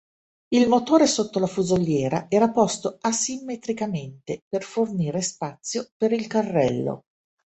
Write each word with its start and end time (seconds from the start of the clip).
Il 0.47 0.67
motore 0.67 1.05
sotto 1.05 1.37
la 1.37 1.45
fusoliera 1.45 2.25
era 2.27 2.49
posto 2.49 2.97
asimmetricamente 3.01 4.39
per 4.49 4.63
fornire 4.63 5.21
spazio 5.21 5.91
per 5.95 6.11
il 6.11 6.25
carrello. 6.25 7.03